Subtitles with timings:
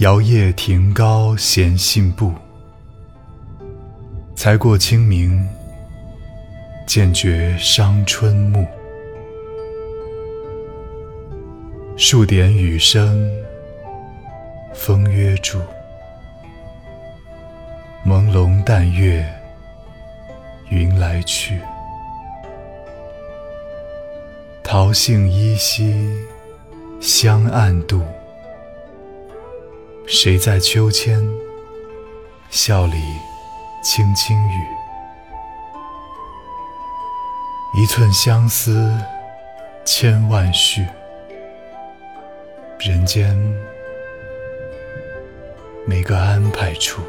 [0.00, 2.32] 摇曳亭高闲信步，
[4.34, 5.46] 才过清明，
[6.86, 8.66] 渐觉伤春暮。
[11.98, 13.30] 数点雨声，
[14.72, 15.60] 风约住。
[18.06, 19.22] 朦胧淡月，
[20.70, 21.60] 云来去。
[24.62, 25.94] 桃杏依稀，
[27.02, 28.02] 香暗度。
[30.12, 31.24] 谁在秋千？
[32.50, 32.96] 笑里
[33.80, 34.66] 轻轻语。
[37.80, 38.92] 一寸相思，
[39.84, 40.84] 千万绪。
[42.80, 43.38] 人间
[45.86, 47.00] 每个安排处。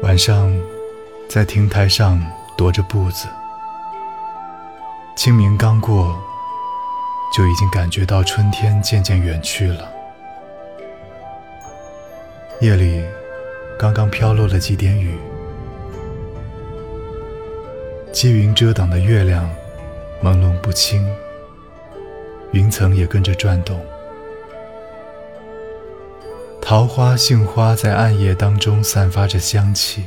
[0.00, 0.50] 晚上，
[1.28, 2.20] 在亭台上
[2.56, 3.28] 踱着步子。
[5.16, 6.16] 清明刚过，
[7.34, 9.90] 就已经感觉到春天渐渐远去了。
[12.60, 13.04] 夜里，
[13.78, 15.18] 刚刚飘落了几点雨，
[18.12, 19.48] 积云遮挡的月亮
[20.22, 21.06] 朦胧不清，
[22.52, 23.78] 云层也跟着转动。
[26.62, 30.04] 桃花、杏花在暗夜当中散发着香气。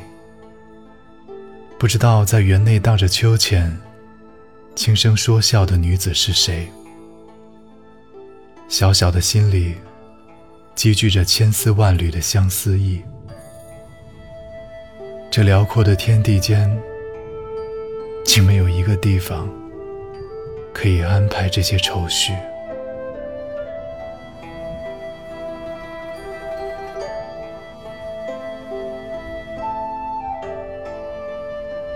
[1.79, 3.73] 不知道在园内荡着秋千、
[4.75, 6.67] 轻声说笑的女子是谁？
[8.67, 9.75] 小小的心里
[10.75, 13.01] 积聚着千丝万缕的相思意。
[15.31, 16.69] 这辽阔的天地间，
[18.25, 19.49] 竟没有一个地方
[20.73, 22.33] 可以安排这些愁绪。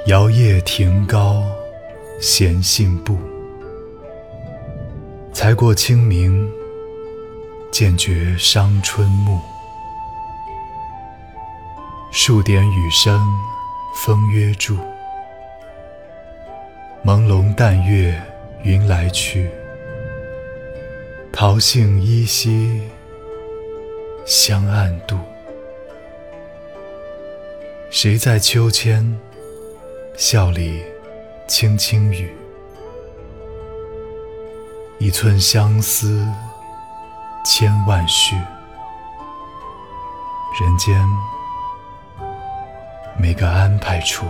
[0.08, 1.46] 摇曳亭高
[2.20, 3.18] 闲信步，
[5.32, 6.52] 才过清明，
[7.72, 9.40] 渐觉伤春暮。
[12.12, 13.18] 数点雨声，
[13.96, 14.78] 风约住。
[17.06, 18.22] 朦胧淡月，
[18.64, 19.50] 云来去。
[21.32, 22.82] 桃杏依稀，
[24.26, 25.18] 香暗度。
[27.90, 29.18] 谁在秋千？
[30.16, 30.84] 笑里
[31.48, 32.32] 轻轻语，
[35.00, 36.24] 一寸相思
[37.44, 38.36] 千万绪。
[40.62, 41.04] 人间
[43.18, 44.28] 每个安排处。